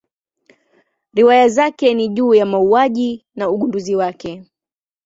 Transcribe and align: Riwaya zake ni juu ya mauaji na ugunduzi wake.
Riwaya 1.13 1.49
zake 1.49 1.93
ni 1.93 2.07
juu 2.07 2.33
ya 2.33 2.45
mauaji 2.45 3.25
na 3.35 3.49
ugunduzi 3.49 3.95
wake. 3.95 4.43